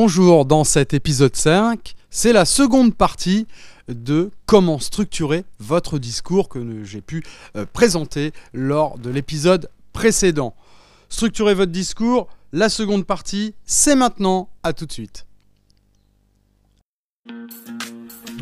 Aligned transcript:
Bonjour, 0.00 0.44
dans 0.44 0.62
cet 0.62 0.94
épisode 0.94 1.34
5, 1.34 1.96
c'est 2.08 2.32
la 2.32 2.44
seconde 2.44 2.94
partie 2.94 3.48
de 3.88 4.30
comment 4.46 4.78
structurer 4.78 5.44
votre 5.58 5.98
discours 5.98 6.48
que 6.48 6.84
j'ai 6.84 7.00
pu 7.00 7.24
euh, 7.56 7.66
présenter 7.72 8.30
lors 8.52 8.96
de 8.96 9.10
l'épisode 9.10 9.68
précédent. 9.92 10.54
Structurer 11.08 11.54
votre 11.54 11.72
discours, 11.72 12.28
la 12.52 12.68
seconde 12.68 13.06
partie, 13.06 13.54
c'est 13.64 13.96
maintenant, 13.96 14.48
à 14.62 14.72
tout 14.72 14.86
de 14.86 14.92
suite. 14.92 15.26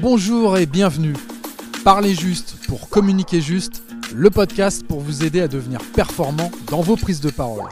Bonjour 0.02 0.58
et 0.58 0.66
bienvenue. 0.66 1.16
Parlez 1.84 2.14
juste 2.14 2.56
pour 2.68 2.90
communiquer 2.90 3.40
juste, 3.40 3.82
le 4.14 4.28
podcast 4.28 4.86
pour 4.86 5.00
vous 5.00 5.24
aider 5.24 5.40
à 5.40 5.48
devenir 5.48 5.80
performant 5.94 6.50
dans 6.66 6.82
vos 6.82 6.96
prises 6.96 7.22
de 7.22 7.30
parole. 7.30 7.70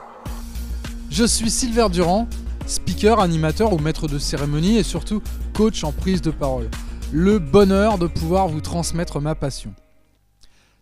Je 1.11 1.27
suis 1.27 1.51
Silver 1.51 1.89
Durand, 1.93 2.27
speaker, 2.67 3.21
animateur 3.21 3.73
ou 3.73 3.79
maître 3.79 4.09
de 4.09 4.19
cérémonie 4.19 4.77
et 4.79 4.83
surtout 4.83 5.23
coach 5.55 5.85
en 5.85 5.93
prise 5.93 6.23
de 6.23 6.31
parole. 6.31 6.71
Le 7.13 7.39
bonheur 7.39 7.99
de 7.99 8.07
pouvoir 8.07 8.49
vous 8.49 8.61
transmettre 8.61 9.21
ma 9.21 9.35
passion. 9.35 9.75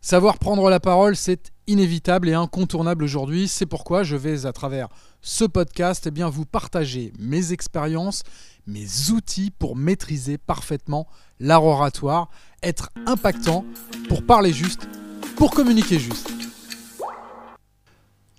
Savoir 0.01 0.39
prendre 0.39 0.69
la 0.69 0.81
parole, 0.81 1.15
c'est 1.15 1.53
inévitable 1.69 2.29
et 2.29 2.35
incontournable 2.35 3.05
aujourd'hui. 3.05 3.47
C'est 3.47 3.67
pourquoi 3.67 4.03
je 4.03 4.17
vais, 4.17 4.47
à 4.47 4.53
travers 4.53 4.89
ce 5.21 5.45
podcast, 5.45 6.07
eh 6.09 6.11
bien, 6.11 6.29
vous 6.29 6.45
partager 6.45 7.13
mes 7.21 7.53
expériences, 7.53 8.25
mes 8.67 9.11
outils 9.11 9.51
pour 9.51 9.77
maîtriser 9.77 10.39
parfaitement 10.39 11.07
l'art 11.39 11.65
oratoire, 11.65 12.31
être 12.63 12.91
impactant, 13.07 13.65
pour 14.09 14.25
parler 14.25 14.53
juste, 14.53 14.89
pour 15.37 15.53
communiquer 15.53 15.99
juste. 15.99 16.33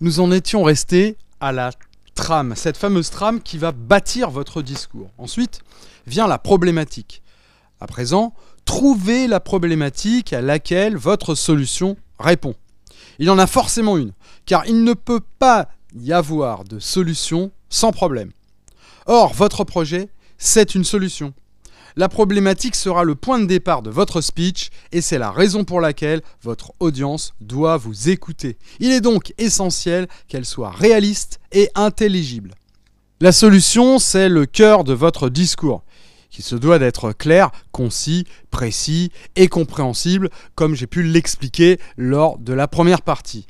Nous 0.01 0.19
en 0.19 0.31
étions 0.31 0.63
restés 0.63 1.17
à 1.39 1.53
la 1.53 1.71
trame, 2.13 2.53
cette 2.55 2.77
fameuse 2.77 3.09
trame 3.09 3.41
qui 3.41 3.57
va 3.57 3.71
bâtir 3.71 4.29
votre 4.29 4.61
discours. 4.61 5.09
Ensuite 5.17 5.61
vient 6.05 6.27
la 6.27 6.37
problématique. 6.37 7.21
À 7.79 7.87
présent, 7.87 8.33
trouvez 8.65 9.27
la 9.27 9.39
problématique 9.39 10.33
à 10.33 10.41
laquelle 10.41 10.95
votre 10.95 11.35
solution 11.35 11.97
répond. 12.19 12.55
Il 13.19 13.29
en 13.29 13.37
a 13.37 13.47
forcément 13.47 13.97
une, 13.97 14.13
car 14.45 14.65
il 14.65 14.83
ne 14.83 14.93
peut 14.93 15.21
pas 15.39 15.69
y 15.95 16.13
avoir 16.13 16.63
de 16.63 16.79
solution 16.79 17.51
sans 17.69 17.91
problème. 17.91 18.31
Or, 19.05 19.33
votre 19.33 19.63
projet, 19.63 20.09
c'est 20.37 20.75
une 20.75 20.83
solution. 20.83 21.33
La 21.95 22.09
problématique 22.09 22.75
sera 22.75 23.03
le 23.03 23.13
point 23.13 23.39
de 23.39 23.45
départ 23.45 23.83
de 23.83 23.91
votre 23.91 24.21
speech 24.21 24.69
et 24.91 25.01
c'est 25.01 25.19
la 25.19 25.29
raison 25.29 25.63
pour 25.63 25.79
laquelle 25.79 26.21
votre 26.41 26.73
audience 26.79 27.33
doit 27.39 27.77
vous 27.77 28.09
écouter. 28.09 28.57
Il 28.79 28.91
est 28.91 29.01
donc 29.01 29.33
essentiel 29.37 30.07
qu'elle 30.27 30.45
soit 30.45 30.71
réaliste 30.71 31.39
et 31.51 31.69
intelligible. 31.75 32.55
La 33.21 33.31
solution, 33.31 33.99
c'est 33.99 34.27
le 34.27 34.45
cœur 34.45 34.83
de 34.83 34.93
votre 34.93 35.29
discours 35.29 35.83
qui 36.31 36.41
se 36.41 36.55
doit 36.55 36.79
d'être 36.79 37.11
clair, 37.11 37.51
concis, 37.71 38.25
précis 38.49 39.11
et 39.35 39.47
compréhensible, 39.47 40.31
comme 40.55 40.73
j'ai 40.73 40.87
pu 40.87 41.03
l'expliquer 41.03 41.79
lors 41.95 42.39
de 42.39 42.53
la 42.53 42.67
première 42.67 43.03
partie. 43.03 43.45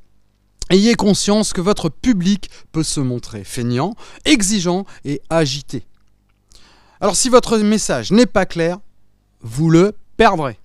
Ayez 0.69 0.95
conscience 0.95 1.53
que 1.53 1.61
votre 1.61 1.88
public 1.88 2.50
peut 2.73 2.83
se 2.83 3.00
montrer 3.00 3.45
feignant, 3.45 3.95
exigeant 4.25 4.85
et 5.05 5.22
agité. 5.30 5.85
Alors 7.04 7.18
si 7.18 7.28
votre 7.28 7.58
message 7.58 8.14
n'est 8.14 8.26
pas 8.26 8.46
clair, 8.46 8.80
vous 9.42 9.70
le 9.70 9.92
perdrez. 10.16 10.58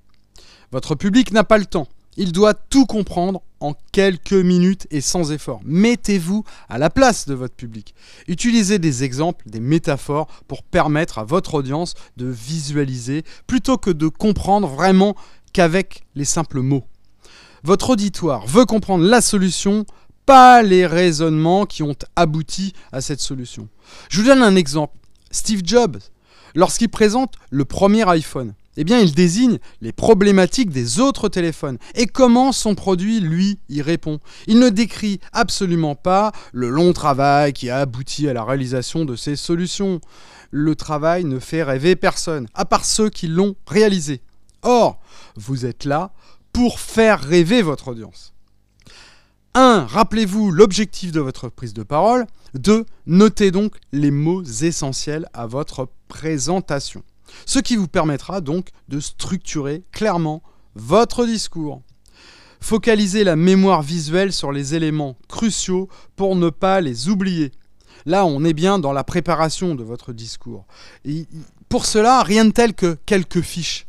Votre 0.70 0.94
public 0.94 1.32
n'a 1.32 1.42
pas 1.42 1.58
le 1.58 1.66
temps. 1.66 1.88
Il 2.16 2.30
doit 2.30 2.54
tout 2.54 2.86
comprendre 2.86 3.42
en 3.58 3.74
quelques 3.90 4.34
minutes 4.34 4.86
et 4.92 5.00
sans 5.00 5.32
effort. 5.32 5.60
Mettez-vous 5.64 6.44
à 6.68 6.78
la 6.78 6.90
place 6.90 7.26
de 7.26 7.34
votre 7.34 7.56
public. 7.56 7.92
Utilisez 8.28 8.78
des 8.78 9.02
exemples, 9.02 9.50
des 9.50 9.58
métaphores 9.58 10.28
pour 10.46 10.62
permettre 10.62 11.18
à 11.18 11.24
votre 11.24 11.54
audience 11.54 11.94
de 12.16 12.26
visualiser 12.26 13.24
plutôt 13.48 13.76
que 13.76 13.90
de 13.90 14.06
comprendre 14.06 14.68
vraiment 14.68 15.16
qu'avec 15.52 16.04
les 16.14 16.24
simples 16.24 16.60
mots. 16.60 16.84
Votre 17.64 17.90
auditoire 17.90 18.46
veut 18.46 18.64
comprendre 18.64 19.02
la 19.02 19.22
solution, 19.22 19.86
pas 20.24 20.62
les 20.62 20.86
raisonnements 20.86 21.66
qui 21.66 21.82
ont 21.82 21.96
abouti 22.14 22.74
à 22.92 23.00
cette 23.00 23.20
solution. 23.20 23.68
Je 24.08 24.20
vous 24.20 24.28
donne 24.28 24.44
un 24.44 24.54
exemple. 24.54 24.94
Steve 25.32 25.62
Jobs 25.64 25.98
Lorsqu'il 26.54 26.88
présente 26.88 27.34
le 27.50 27.64
premier 27.64 28.08
iPhone, 28.08 28.54
eh 28.80 28.84
bien, 28.84 29.00
il 29.00 29.12
désigne 29.12 29.58
les 29.80 29.90
problématiques 29.90 30.70
des 30.70 31.00
autres 31.00 31.28
téléphones 31.28 31.78
et 31.96 32.06
comment 32.06 32.52
son 32.52 32.76
produit, 32.76 33.18
lui, 33.18 33.58
y 33.68 33.82
répond? 33.82 34.20
Il 34.46 34.60
ne 34.60 34.68
décrit 34.68 35.18
absolument 35.32 35.96
pas 35.96 36.30
le 36.52 36.68
long 36.68 36.92
travail 36.92 37.52
qui 37.52 37.70
a 37.70 37.78
abouti 37.78 38.28
à 38.28 38.32
la 38.32 38.44
réalisation 38.44 39.04
de 39.04 39.16
ces 39.16 39.34
solutions. 39.34 40.00
Le 40.52 40.76
travail 40.76 41.24
ne 41.24 41.40
fait 41.40 41.64
rêver 41.64 41.96
personne, 41.96 42.46
à 42.54 42.64
part 42.64 42.84
ceux 42.84 43.10
qui 43.10 43.26
l'ont 43.26 43.56
réalisé. 43.66 44.22
Or, 44.62 45.00
vous 45.36 45.66
êtes 45.66 45.84
là 45.84 46.12
pour 46.52 46.78
faire 46.78 47.20
rêver 47.20 47.62
votre 47.62 47.88
audience. 47.88 48.32
1. 49.54 49.86
Rappelez-vous 49.86 50.52
l'objectif 50.52 51.10
de 51.10 51.20
votre 51.20 51.48
prise 51.48 51.74
de 51.74 51.82
parole. 51.82 52.26
2. 52.54 52.86
Notez 53.06 53.50
donc 53.50 53.74
les 53.90 54.12
mots 54.12 54.44
essentiels 54.44 55.26
à 55.32 55.46
votre 55.48 55.88
présentation. 56.08 57.02
Ce 57.46 57.58
qui 57.58 57.76
vous 57.76 57.88
permettra 57.88 58.40
donc 58.40 58.68
de 58.88 59.00
structurer 59.00 59.84
clairement 59.92 60.42
votre 60.74 61.26
discours. 61.26 61.82
Focalisez 62.60 63.22
la 63.24 63.36
mémoire 63.36 63.82
visuelle 63.82 64.32
sur 64.32 64.50
les 64.50 64.74
éléments 64.74 65.16
cruciaux 65.28 65.88
pour 66.16 66.34
ne 66.34 66.50
pas 66.50 66.80
les 66.80 67.08
oublier. 67.08 67.52
Là, 68.06 68.24
on 68.24 68.44
est 68.44 68.54
bien 68.54 68.78
dans 68.78 68.92
la 68.92 69.04
préparation 69.04 69.74
de 69.74 69.84
votre 69.84 70.12
discours. 70.12 70.66
pour 71.68 71.86
cela, 71.86 72.22
rien 72.22 72.46
de 72.46 72.50
tel 72.50 72.74
que 72.74 72.96
quelques 73.06 73.42
fiches. 73.42 73.86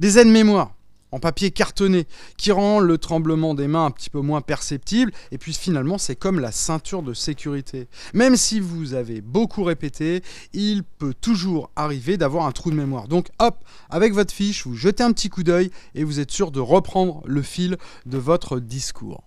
Des 0.00 0.18
aides-mémoires 0.18 0.74
en 1.12 1.18
papier 1.20 1.50
cartonné 1.50 2.06
qui 2.36 2.52
rend 2.52 2.80
le 2.80 2.98
tremblement 2.98 3.54
des 3.54 3.68
mains 3.68 3.86
un 3.86 3.90
petit 3.90 4.10
peu 4.10 4.20
moins 4.20 4.40
perceptible 4.40 5.12
et 5.32 5.38
puis 5.38 5.52
finalement 5.52 5.98
c'est 5.98 6.16
comme 6.16 6.40
la 6.40 6.52
ceinture 6.52 7.02
de 7.02 7.14
sécurité. 7.14 7.88
Même 8.14 8.36
si 8.36 8.60
vous 8.60 8.94
avez 8.94 9.20
beaucoup 9.20 9.64
répété, 9.64 10.22
il 10.52 10.82
peut 10.84 11.14
toujours 11.14 11.70
arriver 11.76 12.16
d'avoir 12.16 12.46
un 12.46 12.52
trou 12.52 12.70
de 12.70 12.76
mémoire. 12.76 13.08
Donc 13.08 13.28
hop, 13.38 13.64
avec 13.90 14.12
votre 14.12 14.32
fiche, 14.32 14.66
vous 14.66 14.74
jetez 14.74 15.02
un 15.02 15.12
petit 15.12 15.28
coup 15.28 15.42
d'œil 15.42 15.70
et 15.94 16.04
vous 16.04 16.20
êtes 16.20 16.30
sûr 16.30 16.50
de 16.50 16.60
reprendre 16.60 17.22
le 17.26 17.42
fil 17.42 17.76
de 18.06 18.18
votre 18.18 18.60
discours. 18.60 19.22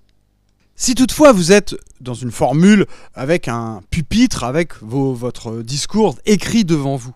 Si 0.76 0.96
toutefois 0.96 1.32
vous 1.32 1.52
êtes 1.52 1.76
dans 2.00 2.16
une 2.16 2.32
formule 2.32 2.88
avec 3.14 3.48
un 3.48 3.82
pupitre, 3.92 4.44
avec 4.44 4.82
votre 4.82 5.62
discours 5.62 6.18
écrit 6.26 6.66
devant 6.66 6.96
vous, 6.96 7.14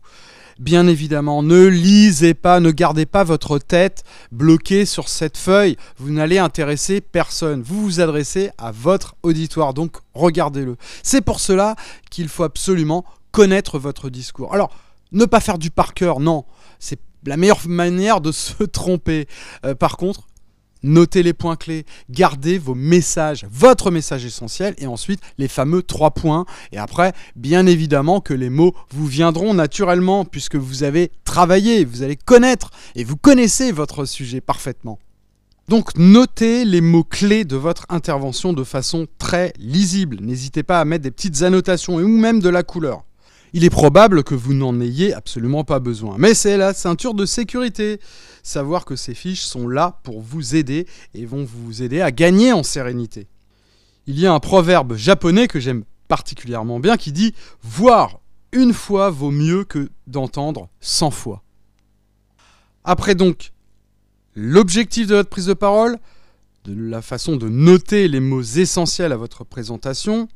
Bien 0.60 0.88
évidemment, 0.88 1.44
ne 1.44 1.66
lisez 1.66 2.34
pas, 2.34 2.62
ne 2.62 2.72
gardez 2.72 3.06
pas 3.06 3.26
votre 3.26 3.60
tête 3.60 4.06
bloquée 4.32 4.86
sur 4.86 5.10
cette 5.10 5.38
feuille. 5.38 5.76
Vous 5.98 6.12
n'allez 6.12 6.38
intéresser 6.38 7.02
personne. 7.02 7.62
Vous 7.62 7.82
vous 7.82 8.00
adressez 8.00 8.52
à 8.58 8.72
votre 8.72 9.16
auditoire, 9.22 9.74
donc 9.74 9.98
regardez-le. 10.14 10.78
C'est 11.04 11.20
pour 11.20 11.42
cela 11.42 11.76
qu'il 12.10 12.30
faut 12.30 12.44
absolument 12.44 13.04
connaître 13.32 13.80
votre 13.80 14.10
discours. 14.10 14.54
Alors, 14.54 14.72
ne 15.12 15.26
pas 15.26 15.42
faire 15.42 15.58
du 15.58 15.72
par 15.72 15.94
cœur, 15.94 16.22
non. 16.22 16.46
C'est 16.80 17.00
la 17.26 17.36
meilleure 17.36 17.68
manière 17.68 18.22
de 18.22 18.32
se 18.32 18.64
tromper. 18.72 19.28
Euh, 19.66 19.76
par 19.76 19.98
contre, 19.98 20.22
notez 20.86 21.24
les 21.24 21.34
points 21.34 21.56
clés, 21.56 21.86
gardez 22.10 22.58
vos 22.58 22.76
messages, 22.76 23.46
votre 23.52 23.92
message 23.92 24.26
essentiel, 24.26 24.76
et 24.78 24.88
ensuite 24.88 25.20
les 25.38 25.48
fameux 25.48 25.84
trois 25.84 26.12
points. 26.12 26.46
Et 26.72 26.78
après, 26.78 27.14
bien 27.36 27.66
évidemment 27.66 28.22
que 28.22 28.34
les 28.34 28.50
mots 28.50 28.74
vous 28.92 29.08
viendront 29.08 29.54
naturellement, 29.54 30.26
puisque 30.26 30.56
vous 30.56 30.84
avez 30.84 31.12
travaillé, 31.24 31.84
vous 31.86 32.04
allez 32.04 32.16
connaître, 32.16 32.70
et 32.96 33.04
vous 33.04 33.18
connaissez 33.18 33.72
votre 33.72 34.06
sujet 34.06 34.42
parfaitement. 34.42 35.00
Donc 35.68 35.98
notez 35.98 36.64
les 36.64 36.82
mots-clés 36.82 37.44
de 37.44 37.56
votre 37.56 37.86
intervention 37.90 38.54
de 38.54 38.64
façon 38.64 39.08
très 39.18 39.52
lisible. 39.58 40.20
N'hésitez 40.22 40.62
pas 40.62 40.80
à 40.80 40.86
mettre 40.86 41.04
des 41.04 41.12
petites 41.12 41.42
annotations 41.42 41.96
ou 41.96 42.08
même 42.08 42.40
de 42.40 42.50
la 42.50 42.62
couleur. 42.62 43.04
Il 43.58 43.64
est 43.64 43.70
probable 43.70 44.26
que 44.26 44.36
vous 44.36 44.54
n'en 44.54 44.82
ayez 44.82 45.14
absolument 45.14 45.64
pas 45.64 45.80
besoin. 45.80 46.18
Mais 46.20 46.34
c'est 46.34 46.58
la 46.58 46.74
ceinture 46.74 47.14
de 47.14 47.26
sécurité. 47.26 48.02
Savoir 48.44 48.84
que 48.84 48.98
ces 48.98 49.14
fiches 49.14 49.46
sont 49.46 49.70
là 49.70 50.02
pour 50.04 50.20
vous 50.20 50.58
aider 50.58 50.88
et 51.14 51.26
vont 51.26 51.46
vous 51.46 51.82
aider 51.82 52.02
à 52.02 52.12
gagner 52.12 52.52
en 52.52 52.64
sérénité. 52.64 53.30
Il 54.08 54.20
y 54.20 54.26
a 54.26 54.34
un 54.34 54.42
proverbe 54.42 54.98
japonais 54.98 55.48
que 55.48 55.62
j'aime 55.62 55.86
particulièrement 56.10 56.82
bien 56.82 56.98
qui 56.98 57.14
dit 57.14 57.34
Voir 57.64 58.20
une 58.52 58.74
fois 58.74 59.10
vaut 59.10 59.32
mieux 59.32 59.64
que 59.64 59.90
d'entendre 60.06 60.68
cent 60.82 61.10
fois. 61.10 61.42
Après 62.84 63.16
donc 63.16 63.54
l'objectif 64.36 65.08
de 65.08 65.16
votre 65.16 65.30
prise 65.30 65.46
de 65.46 65.54
parole, 65.54 65.98
de 66.66 66.74
la 66.74 67.02
façon 67.02 67.38
de 67.38 67.48
noter 67.48 68.10
les 68.10 68.20
mots 68.20 68.42
essentiels 68.42 69.14
à 69.14 69.18
votre 69.18 69.46
présentation, 69.46 70.28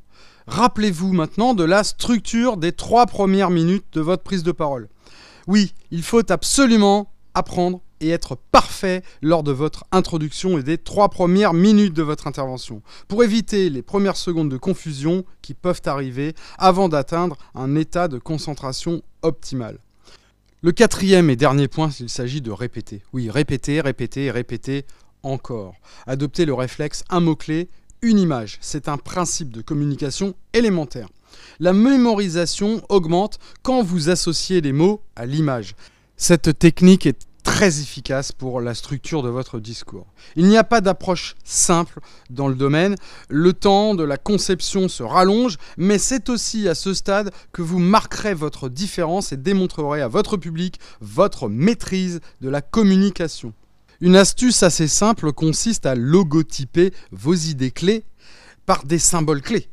Rappelez-vous 0.48 1.13
maintenant 1.13 1.54
de 1.54 1.63
la 1.63 1.83
structure 1.83 2.57
des 2.57 2.71
trois 2.71 3.06
premières 3.06 3.51
minutes 3.51 3.86
de 3.94 4.01
votre 4.01 4.24
prise 4.24 4.44
de 4.44 4.51
parole. 4.51 4.89
Oui, 5.48 5.74
il 5.92 6.04
faut 6.04 6.31
absolument 6.31 7.12
apprendre 7.33 7.81
et 8.01 8.10
être 8.10 8.38
parfait 8.51 9.04
lors 9.21 9.44
de 9.44 9.51
votre 9.51 9.83
introduction 9.92 10.57
et 10.57 10.63
des 10.63 10.77
trois 10.77 11.10
premières 11.10 11.54
minutes 11.54 11.94
de 11.94 12.04
votre 12.04 12.27
intervention, 12.27 12.81
pour 13.07 13.24
éviter 13.24 13.69
les 13.69 13.81
premières 13.81 14.18
secondes 14.18 14.50
de 14.50 14.57
confusion 14.57 15.25
qui 15.42 15.54
peuvent 15.54 15.81
arriver 15.86 16.33
avant 16.57 16.89
d'atteindre 16.89 17.38
un 17.56 17.75
état 17.75 18.07
de 18.07 18.18
concentration 18.18 19.01
optimal. 19.22 19.80
Le 20.62 20.72
quatrième 20.72 21.30
et 21.30 21.36
dernier 21.36 21.68
point, 21.68 21.89
il 22.00 22.10
s'agit 22.10 22.42
de 22.42 22.51
répéter. 22.51 23.01
Oui, 23.13 23.30
répéter, 23.30 23.80
répéter, 23.81 24.30
répéter 24.31 24.86
encore. 25.24 25.75
Adopter 26.06 26.45
le 26.45 26.54
réflexe 26.54 27.04
un 27.10 27.22
mot-clé, 27.22 27.69
une 28.01 28.19
image. 28.19 28.57
C'est 28.62 28.88
un 28.88 28.98
principe 28.98 29.51
de 29.51 29.62
communication 29.62 30.36
élémentaire. 30.54 31.10
La 31.60 31.74
mémorisation 31.74 32.81
augmente 32.90 33.40
quand 33.62 33.84
vous 33.84 34.10
associez 34.10 34.62
les 34.62 34.72
mots 34.72 35.01
à 35.16 35.25
l'image. 35.25 35.75
Cette 36.18 36.57
technique 36.57 37.06
est 37.06 37.28
très 37.44 37.80
efficace 37.81 38.31
pour 38.31 38.62
la 38.62 38.74
structure 38.74 39.24
de 39.24 39.30
votre 39.30 39.60
discours. 39.60 40.06
Il 40.36 40.48
n'y 40.48 40.57
a 40.57 40.63
pas 40.63 40.81
d'approche 40.81 41.36
simple 41.44 42.00
dans 42.30 42.48
le 42.48 42.56
domaine, 42.56 42.96
le 43.30 43.54
temps 43.54 43.96
de 43.96 44.04
la 44.04 44.18
conception 44.18 44.88
se 44.88 45.04
rallonge, 45.04 45.57
mais 45.78 45.98
c'est 45.98 46.30
aussi 46.30 46.68
à 46.68 46.75
ce 46.75 46.94
stade 46.94 47.31
que 47.51 47.62
vous 47.62 47.80
marquerez 47.80 48.34
votre 48.34 48.69
différence 48.69 49.31
et 49.31 49.38
démontrerez 49.38 50.01
à 50.01 50.07
votre 50.07 50.38
public 50.38 50.80
votre 51.01 51.50
maîtrise 51.50 52.19
de 52.42 52.50
la 52.50 52.62
communication. 52.62 53.54
Une 54.01 54.16
astuce 54.16 54.63
assez 54.63 54.88
simple 54.88 55.34
consiste 55.34 55.86
à 55.86 55.94
logotyper 55.96 56.94
vos 57.12 57.34
idées 57.34 57.72
clés 57.72 58.06
par 58.66 58.86
des 58.86 59.00
symboles 59.00 59.42
clés. 59.42 59.68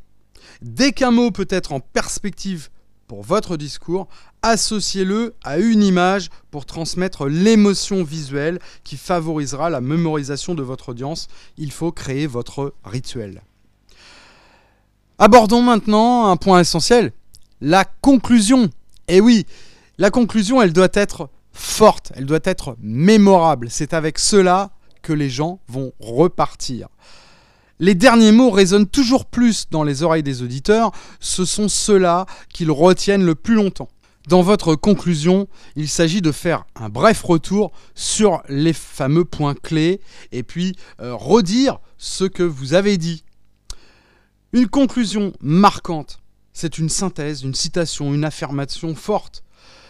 Dès 0.61 0.91
qu'un 0.91 1.11
mot 1.11 1.31
peut 1.31 1.47
être 1.49 1.71
en 1.71 1.79
perspective 1.79 2.69
pour 3.07 3.23
votre 3.23 3.55
discours, 3.55 4.09
associez-le 4.41 5.33
à 5.43 5.59
une 5.59 5.81
image 5.81 6.29
pour 6.51 6.65
transmettre 6.65 7.27
l'émotion 7.27 8.03
visuelle 8.03 8.59
qui 8.83 8.97
favorisera 8.97 9.69
la 9.69 9.79
mémorisation 9.79 10.55
de 10.55 10.63
votre 10.63 10.89
audience. 10.89 11.29
Il 11.57 11.71
faut 11.71 11.93
créer 11.93 12.27
votre 12.27 12.73
rituel. 12.83 13.41
Abordons 15.19 15.61
maintenant 15.61 16.29
un 16.29 16.35
point 16.35 16.59
essentiel, 16.59 17.13
la 17.61 17.85
conclusion. 17.85 18.69
Eh 19.07 19.21
oui, 19.21 19.45
la 19.97 20.11
conclusion, 20.11 20.61
elle 20.61 20.73
doit 20.73 20.89
être 20.93 21.29
forte, 21.57 22.11
elle 22.15 22.25
doit 22.25 22.39
être 22.43 22.77
mémorable. 22.79 23.69
C'est 23.69 23.93
avec 23.93 24.19
cela 24.19 24.71
que 25.01 25.13
les 25.13 25.29
gens 25.29 25.59
vont 25.67 25.91
repartir. 25.99 26.87
Les 27.79 27.95
derniers 27.95 28.31
mots 28.31 28.49
résonnent 28.49 28.87
toujours 28.87 29.25
plus 29.25 29.69
dans 29.69 29.83
les 29.83 30.01
oreilles 30.01 30.23
des 30.23 30.41
auditeurs, 30.41 30.91
ce 31.19 31.45
sont 31.45 31.69
ceux-là 31.69 32.25
qu'ils 32.51 32.71
retiennent 32.71 33.25
le 33.25 33.35
plus 33.35 33.55
longtemps. 33.55 33.89
Dans 34.27 34.41
votre 34.41 34.75
conclusion, 34.75 35.47
il 35.75 35.87
s'agit 35.87 36.21
de 36.21 36.31
faire 36.31 36.65
un 36.75 36.89
bref 36.89 37.21
retour 37.21 37.71
sur 37.95 38.41
les 38.49 38.73
fameux 38.73 39.25
points 39.25 39.53
clés 39.53 40.01
et 40.31 40.43
puis 40.43 40.75
euh, 40.99 41.15
redire 41.15 41.79
ce 41.97 42.25
que 42.25 42.43
vous 42.43 42.73
avez 42.73 42.97
dit. 42.97 43.23
Une 44.53 44.67
conclusion 44.67 45.31
marquante, 45.39 46.19
c'est 46.51 46.77
une 46.77 46.89
synthèse, 46.89 47.43
une 47.43 47.53
citation, 47.53 48.13
une 48.13 48.25
affirmation 48.25 48.95
forte. 48.95 49.43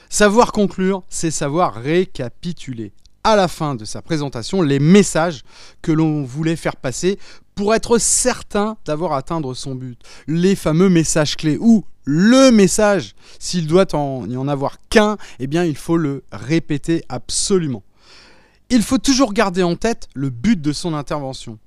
Savoir 0.10 0.52
conclure, 0.52 1.04
c'est 1.10 1.32
savoir 1.32 1.74
récapituler 1.74 2.94
à 3.24 3.36
la 3.36 3.50
fin 3.50 3.76
de 3.76 3.84
sa 3.84 4.02
présentation 4.02 4.62
les 4.62 4.80
messages 4.80 5.44
que 5.82 5.92
l'on 5.92 6.24
voulait 6.24 6.56
faire 6.56 6.78
passer 6.78 7.20
pour 7.56 7.76
être 7.76 7.98
certain 7.98 8.78
d'avoir 8.86 9.14
atteint 9.14 9.42
son 9.54 9.76
but. 9.76 10.00
Les 10.28 10.56
fameux 10.56 10.88
messages 10.88 11.36
clés 11.36 11.58
ou 11.60 11.84
le 12.06 12.52
message, 12.52 13.16
s'il 13.38 13.68
doit 13.68 13.94
en, 13.96 14.30
y 14.30 14.38
en 14.38 14.48
avoir 14.48 14.78
qu'un, 14.90 15.18
eh 15.40 15.48
bien 15.48 15.66
il 15.66 15.76
faut 15.76 15.98
le 15.98 16.24
répéter 16.32 17.04
absolument. 17.10 17.84
Il 18.70 18.82
faut 18.82 18.98
toujours 18.98 19.34
garder 19.34 19.64
en 19.64 19.76
tête 19.76 20.08
le 20.14 20.30
but 20.30 20.62
de 20.62 20.72
son 20.72 20.94
intervention. 20.94 21.60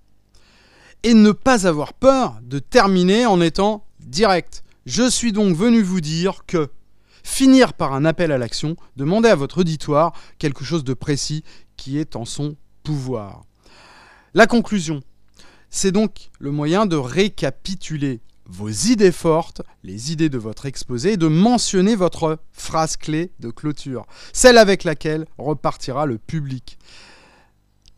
Et 1.03 1.13
ne 1.13 1.33
pas 1.33 1.67
avoir 1.67 1.93
peur 1.93 2.39
de 2.43 2.59
terminer 2.59 3.27
en 3.27 3.41
étant 3.41 3.85
direct. 4.01 4.65
Je 4.87 5.09
suis 5.11 5.33
donc 5.33 5.55
venu 5.57 5.83
vous 5.83 6.01
dire 6.01 6.45
que 6.47 6.71
finir 7.23 7.75
par 7.75 7.93
un 7.93 8.05
appel 8.05 8.33
à 8.33 8.39
l'action, 8.39 8.77
demander 8.97 9.29
à 9.29 9.35
votre 9.35 9.59
auditoire 9.59 10.13
quelque 10.39 10.65
chose 10.65 10.85
de 10.85 10.95
précis 10.95 11.45
qui 11.77 11.99
est 11.99 12.17
en 12.17 12.25
son 12.25 12.57
pouvoir. 12.83 13.45
La 14.35 14.47
conclusion, 14.47 15.01
c'est 15.71 15.93
donc 15.93 16.31
le 16.39 16.51
moyen 16.51 16.87
de 16.87 16.97
récapituler 16.97 18.21
vos 18.47 18.69
idées 18.69 19.13
fortes, 19.13 19.63
les 19.85 20.13
idées 20.13 20.29
de 20.29 20.39
votre 20.39 20.67
exposé, 20.67 21.13
et 21.13 21.17
de 21.17 21.29
mentionner 21.29 21.95
votre 21.95 22.39
phrase 22.53 22.97
clé 22.97 23.33
de 23.39 23.51
clôture, 23.51 24.07
celle 24.33 24.59
avec 24.59 24.85
laquelle 24.85 25.27
repartira 25.39 26.05
le 26.05 26.19
public. 26.19 26.79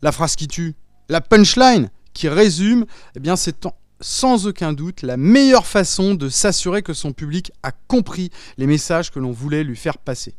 La 0.02 0.12
phrase 0.12 0.36
qui 0.36 0.48
tue, 0.48 0.74
la 1.08 1.20
punchline 1.20 1.90
qui 2.12 2.28
résume, 2.28 2.84
eh 3.16 3.20
bien 3.20 3.36
c'est 3.36 3.66
sans 4.02 4.46
aucun 4.46 4.72
doute 4.72 5.02
la 5.02 5.16
meilleure 5.16 5.66
façon 5.66 6.14
de 6.14 6.28
s'assurer 6.28 6.82
que 6.82 6.92
son 6.92 7.12
public 7.12 7.52
a 7.62 7.72
compris 7.72 8.30
les 8.58 8.66
messages 8.66 9.10
que 9.10 9.18
l'on 9.18 9.32
voulait 9.32 9.64
lui 9.64 9.76
faire 9.76 9.98
passer. 9.98 10.34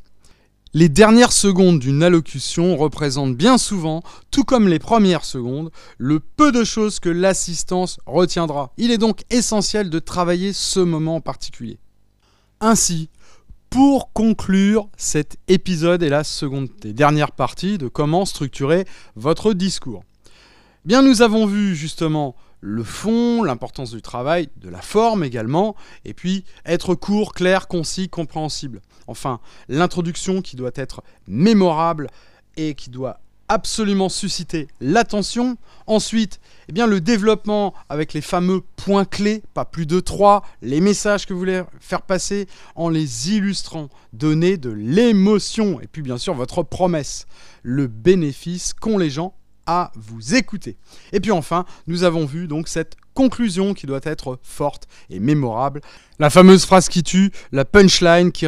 Les 0.76 0.90
dernières 0.90 1.34
secondes 1.34 1.78
d'une 1.78 2.02
allocution 2.02 2.76
représentent 2.76 3.38
bien 3.38 3.60
souvent, 3.60 4.02
tout 4.32 4.44
comme 4.44 4.68
les 4.68 4.80
premières 4.80 5.24
secondes, 5.24 5.70
le 6.00 6.20
peu 6.20 6.52
de 6.52 6.64
choses 6.64 7.00
que 7.00 7.10
l'assistance 7.10 8.00
retiendra. 8.08 8.74
Il 8.78 8.90
est 8.90 8.98
donc 8.98 9.22
essentiel 9.30 9.92
de 9.92 10.00
travailler 10.00 10.52
ce 10.52 10.80
moment 10.80 11.18
en 11.18 11.22
particulier. 11.22 11.78
Ainsi, 12.60 13.10
pour 13.70 14.14
conclure 14.14 14.88
cet 14.98 15.38
épisode 15.48 16.02
et 16.02 16.10
la 16.10 16.24
seconde 16.24 16.70
et 16.84 16.94
dernière 16.94 17.32
partie 17.32 17.78
de 17.78 17.88
comment 17.88 18.26
structurer 18.26 18.86
votre 19.16 19.54
discours. 19.54 20.04
Bien, 20.86 21.02
nous 21.02 21.22
avons 21.22 21.46
vu 21.46 21.76
justement 21.76 22.36
le 22.66 22.84
fond, 22.86 23.44
l'importance 23.44 23.92
du 23.92 24.02
travail, 24.02 24.48
de 24.62 24.70
la 24.70 24.82
forme 24.82 25.26
également, 25.26 25.76
et 26.06 26.14
puis 26.14 26.46
être 26.66 26.96
court, 26.96 27.34
clair, 27.34 27.68
concis, 27.68 28.08
compréhensible. 28.08 28.82
Enfin, 29.08 29.42
l'introduction 29.68 30.42
qui 30.42 30.56
doit 30.56 30.72
être 30.76 31.04
mémorable 31.28 32.10
et 32.56 32.74
qui 32.74 32.90
doit 32.90 33.20
absolument 33.50 34.08
susciter 34.08 34.70
l'attention. 34.80 35.58
Ensuite, 35.88 36.40
eh 36.70 36.72
bien, 36.72 36.88
le 36.88 37.02
développement 37.02 37.74
avec 37.90 38.14
les 38.14 38.22
fameux 38.22 38.62
points 38.78 39.04
clés, 39.04 39.44
pas 39.54 39.66
plus 39.66 39.86
de 39.86 40.00
trois, 40.00 40.44
les 40.62 40.80
messages 40.80 41.26
que 41.26 41.34
vous 41.34 41.40
voulez 41.40 41.64
faire 41.82 42.04
passer 42.04 42.48
en 42.76 42.88
les 42.88 43.32
illustrant, 43.34 43.90
donner 44.14 44.56
de 44.56 44.70
l'émotion. 44.70 45.82
Et 45.82 45.88
puis 45.88 46.02
bien 46.02 46.18
sûr, 46.18 46.34
votre 46.34 46.64
promesse, 46.64 47.28
le 47.62 47.88
bénéfice 47.88 48.74
qu'ont 48.74 48.98
les 48.98 49.10
gens 49.10 49.34
à 49.66 49.92
vous 49.96 50.36
écouter. 50.36 50.78
Et 51.12 51.20
puis 51.20 51.32
enfin, 51.32 51.66
nous 51.88 52.04
avons 52.04 52.26
vu 52.26 52.48
donc 52.48 52.68
cette 52.68 52.96
conclusion 53.14 53.74
qui 53.74 53.86
doit 53.86 54.02
être 54.04 54.40
forte 54.44 54.88
et 55.10 55.20
mémorable. 55.20 55.82
La 56.20 56.30
fameuse 56.30 56.66
phrase 56.66 56.90
qui 56.90 57.04
tue, 57.04 57.32
la 57.52 57.66
punchline 57.66 58.32
qui, 58.32 58.48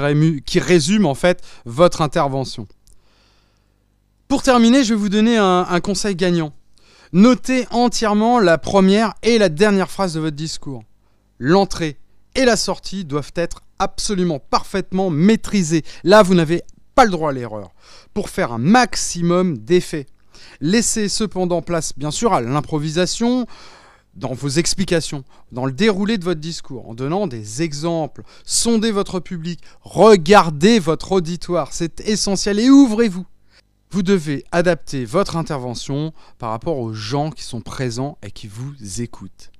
résume 0.59 1.05
en 1.05 1.15
fait 1.15 1.43
votre 1.65 2.01
intervention. 2.01 2.67
Pour 4.27 4.43
terminer, 4.43 4.83
je 4.83 4.93
vais 4.93 4.99
vous 4.99 5.09
donner 5.09 5.37
un, 5.37 5.65
un 5.69 5.79
conseil 5.79 6.15
gagnant. 6.15 6.53
Notez 7.13 7.67
entièrement 7.71 8.39
la 8.39 8.57
première 8.57 9.13
et 9.23 9.37
la 9.37 9.49
dernière 9.49 9.91
phrase 9.91 10.15
de 10.15 10.19
votre 10.19 10.35
discours. 10.35 10.83
L'entrée 11.37 11.97
et 12.33 12.45
la 12.45 12.57
sortie 12.57 13.05
doivent 13.05 13.31
être 13.35 13.61
absolument 13.79 14.39
parfaitement 14.39 15.09
maîtrisées. 15.09 15.83
Là, 16.03 16.23
vous 16.23 16.35
n'avez 16.35 16.63
pas 16.95 17.05
le 17.05 17.11
droit 17.11 17.29
à 17.29 17.33
l'erreur. 17.33 17.71
Pour 18.13 18.29
faire 18.29 18.53
un 18.53 18.57
maximum 18.57 19.57
d'effet. 19.57 20.07
Laissez 20.61 21.09
cependant 21.09 21.61
place, 21.61 21.93
bien 21.97 22.11
sûr, 22.11 22.33
à 22.33 22.41
l'improvisation 22.41 23.45
dans 24.15 24.33
vos 24.33 24.47
explications, 24.47 25.23
dans 25.51 25.65
le 25.65 25.71
déroulé 25.71 26.17
de 26.17 26.23
votre 26.23 26.39
discours, 26.39 26.89
en 26.89 26.93
donnant 26.93 27.27
des 27.27 27.61
exemples. 27.61 28.23
Sondez 28.45 28.91
votre 28.91 29.19
public, 29.19 29.59
regardez 29.81 30.79
votre 30.79 31.11
auditoire, 31.13 31.73
c'est 31.73 31.99
essentiel 32.07 32.59
et 32.59 32.69
ouvrez-vous. 32.69 33.25
Vous 33.91 34.03
devez 34.03 34.43
adapter 34.51 35.05
votre 35.05 35.37
intervention 35.37 36.13
par 36.37 36.49
rapport 36.49 36.79
aux 36.79 36.93
gens 36.93 37.29
qui 37.29 37.43
sont 37.43 37.61
présents 37.61 38.17
et 38.23 38.31
qui 38.31 38.47
vous 38.47 38.73
écoutent. 39.01 39.51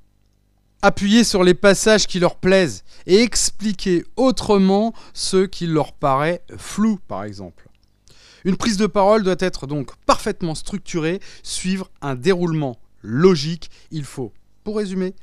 Appuyez 0.82 1.24
sur 1.24 1.44
les 1.44 1.54
passages 1.54 2.06
qui 2.06 2.20
leur 2.20 2.36
plaisent 2.36 2.84
et 3.08 3.22
expliquez 3.22 4.04
autrement 4.18 4.94
ce 5.14 5.46
qui 5.46 5.68
leur 5.68 5.94
paraît 5.94 6.44
flou, 6.58 7.00
par 7.08 7.24
exemple. 7.24 7.70
Une 8.46 8.56
prise 8.56 8.78
de 8.78 8.86
parole 8.86 9.24
doit 9.24 9.36
être 9.40 9.68
donc 9.68 9.96
parfaitement 10.06 10.56
structurée, 10.56 11.20
suivre 11.44 11.90
un 12.02 12.16
déroulement 12.16 12.78
logique. 13.02 13.72
Il 13.92 14.06
faut, 14.06 14.32
pour 14.64 14.78
résumer, 14.78 15.16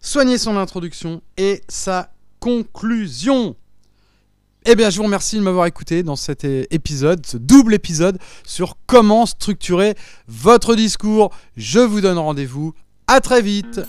soigner 0.00 0.36
son 0.36 0.56
introduction 0.56 1.22
et 1.38 1.62
sa 1.68 2.12
conclusion. 2.40 3.56
Eh 4.64 4.76
bien, 4.76 4.90
je 4.90 4.98
vous 4.98 5.04
remercie 5.04 5.36
de 5.36 5.40
m'avoir 5.40 5.66
écouté 5.66 6.02
dans 6.02 6.14
cet 6.14 6.44
épisode, 6.44 7.26
ce 7.26 7.36
double 7.36 7.74
épisode 7.74 8.18
sur 8.44 8.76
comment 8.86 9.26
structurer 9.26 9.96
votre 10.28 10.76
discours. 10.76 11.34
Je 11.56 11.80
vous 11.80 12.00
donne 12.00 12.18
rendez-vous. 12.18 12.74
À 13.08 13.20
très 13.20 13.42
vite. 13.42 13.80